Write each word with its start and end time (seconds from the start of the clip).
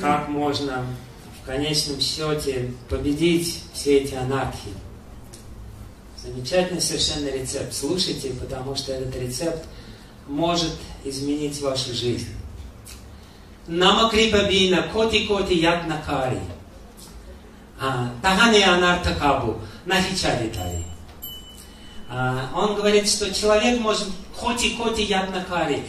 как 0.00 0.28
можно 0.28 0.86
в 1.42 1.46
конечном 1.46 2.00
счете 2.00 2.72
победить 2.88 3.62
все 3.72 3.98
эти 3.98 4.14
анархии. 4.14 4.72
Замечательный 6.22 6.80
совершенно 6.80 7.28
рецепт. 7.28 7.72
Слушайте, 7.72 8.30
потому 8.30 8.76
что 8.76 8.92
этот 8.92 9.14
рецепт 9.16 9.64
может 10.26 10.74
изменить 11.04 11.60
вашу 11.60 11.94
жизнь. 11.94 12.28
Намакрипа 13.66 14.44
бина 14.48 14.82
коти 14.92 15.26
коти 15.26 15.54
як 15.54 15.86
накари. 15.86 16.40
Тагане 18.22 18.64
анарта 18.64 19.14
кабу 19.14 19.60
нахичаритари. 19.84 20.84
Он 22.10 22.74
говорит, 22.74 23.08
что 23.08 23.32
человек 23.32 23.80
может 23.80 24.08
коти 24.38 24.70
коти 24.70 25.02
як 25.02 25.30
накари 25.30 25.82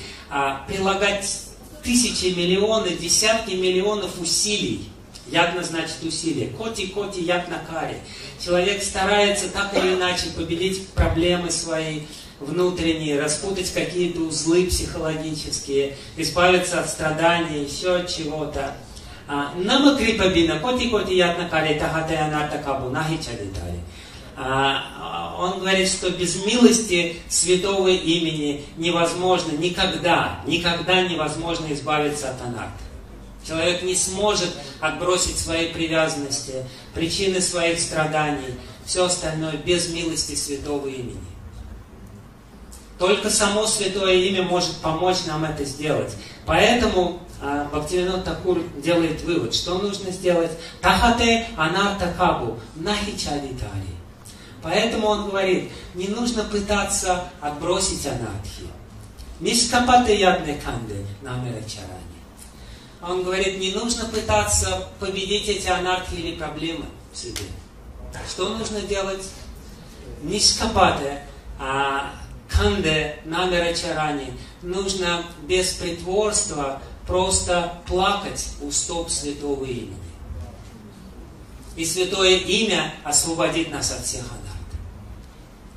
прилагать 0.67 1.48
тысячи, 1.89 2.35
миллионы, 2.35 2.89
десятки 2.89 3.55
миллионов 3.55 4.21
усилий. 4.21 4.87
Ягна 5.31 5.63
значит 5.63 6.03
усилие. 6.03 6.49
Коти, 6.49 6.85
коти, 6.85 7.19
як 7.21 7.49
на 7.49 7.57
каре. 7.57 7.97
Человек 8.43 8.83
старается 8.83 9.49
так 9.49 9.75
или 9.75 9.95
иначе 9.95 10.27
победить 10.37 10.87
проблемы 10.89 11.49
свои 11.49 12.01
внутренние, 12.39 13.19
распутать 13.19 13.73
какие-то 13.73 14.21
узлы 14.21 14.67
психологические, 14.67 15.97
избавиться 16.15 16.79
от 16.79 16.89
страданий, 16.89 17.63
еще 17.63 17.95
от 17.95 18.07
чего-то. 18.07 18.75
Нама 19.27 19.95
крипабина, 19.95 20.59
коти, 20.59 20.89
коти, 20.89 21.13
як 21.13 21.39
на 21.39 21.49
каре, 21.49 21.79
тахатая 21.79 22.29
нарта 22.29 22.59
кабу, 22.59 22.89
нахичадитали. 22.89 23.79
Он 25.39 25.59
говорит, 25.59 25.87
что 25.87 26.09
без 26.09 26.43
милости 26.45 27.15
святого 27.29 27.87
имени 27.87 28.65
невозможно 28.75 29.53
никогда, 29.53 30.41
никогда 30.45 31.01
невозможно 31.01 31.71
избавиться 31.71 32.31
от 32.31 32.41
анарта. 32.41 32.73
Человек 33.47 33.81
не 33.83 33.95
сможет 33.95 34.49
отбросить 34.81 35.37
свои 35.39 35.69
привязанности, 35.71 36.65
причины 36.93 37.39
своих 37.39 37.79
страданий, 37.79 38.53
все 38.85 39.05
остальное 39.05 39.53
без 39.53 39.87
милости 39.87 40.35
святого 40.35 40.87
имени. 40.87 41.21
Только 42.97 43.29
само 43.29 43.65
святое 43.65 44.15
имя 44.15 44.43
может 44.43 44.75
помочь 44.81 45.19
нам 45.25 45.45
это 45.45 45.63
сделать. 45.63 46.13
Поэтому 46.45 47.21
а, 47.41 47.63
Бхактивинод 47.71 48.25
Такур 48.25 48.61
делает 48.83 49.21
вывод, 49.21 49.55
что 49.55 49.77
нужно 49.77 50.11
сделать. 50.11 50.51
Тахате 50.81 51.47
анарта 51.55 52.13
кабу 52.17 52.59
нахичалитари. 52.75 53.99
Поэтому 54.61 55.07
он 55.07 55.29
говорит, 55.29 55.71
не 55.95 56.07
нужно 56.07 56.43
пытаться 56.43 57.29
отбросить 57.39 58.05
анархию. 58.05 58.67
Мишкапате 59.39 60.19
ядне 60.19 60.55
канде 60.55 61.05
намера 61.21 61.61
чарани. 61.61 62.09
Он 63.01 63.23
говорит, 63.23 63.59
не 63.59 63.71
нужно 63.71 64.05
пытаться 64.05 64.89
победить 64.99 65.47
эти 65.47 65.67
анархии 65.67 66.17
или 66.17 66.35
проблемы 66.35 66.85
в 67.13 67.17
себе. 67.17 67.45
Что 68.27 68.49
нужно 68.49 68.81
делать? 68.81 69.25
Нишкапате, 70.23 71.23
а 71.57 72.11
канде 72.49 73.19
намера 73.23 73.73
чарани. 73.73 74.33
Нужно 74.61 75.23
без 75.47 75.71
притворства 75.73 76.81
просто 77.07 77.81
плакать 77.87 78.49
у 78.61 78.71
стоп 78.71 79.09
святого 79.09 79.63
имени. 79.63 79.95
И 81.79 81.85
святое 81.85 82.35
имя 82.35 82.93
освободит 83.05 83.71
нас 83.71 83.93
от 83.93 84.05
всех 84.05 84.23
анархий. 84.23 84.49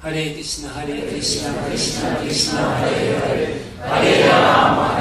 Hare 0.02 0.34
Krishna, 0.34 0.68
Hare 0.74 1.00
Krishna, 1.08 1.54
Krishna 1.68 2.16
Krishna, 2.20 2.76
Hare 2.80 3.20
Hare, 3.20 3.58
Hare 3.78 4.28
Rama, 4.28 5.00